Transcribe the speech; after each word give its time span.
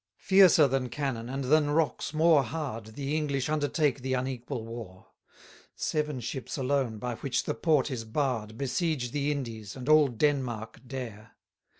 27 0.17 0.35
Fiercer 0.35 0.67
than 0.67 0.89
cannon, 0.89 1.29
and 1.29 1.43
than 1.43 1.69
rocks 1.69 2.11
more 2.11 2.41
hard, 2.41 2.95
The 2.95 3.15
English 3.15 3.49
undertake 3.49 4.01
the 4.01 4.15
unequal 4.15 4.65
war: 4.65 5.09
Seven 5.75 6.19
ships 6.21 6.57
alone, 6.57 6.97
by 6.97 7.13
which 7.17 7.43
the 7.43 7.53
port 7.53 7.91
is 7.91 8.03
barr'd, 8.03 8.57
Besiege 8.57 9.11
the 9.11 9.31
Indies, 9.31 9.75
and 9.75 9.87
all 9.87 10.07
Denmark 10.07 10.79
dare. 10.87 11.33